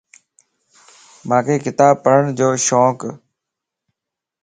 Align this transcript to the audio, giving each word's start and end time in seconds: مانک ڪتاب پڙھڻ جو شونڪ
مانک 1.27 1.47
ڪتاب 1.65 1.95
پڙھڻ 2.03 2.23
جو 2.39 2.49
شونڪ 2.65 2.99